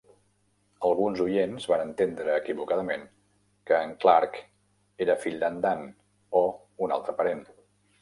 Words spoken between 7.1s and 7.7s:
parent.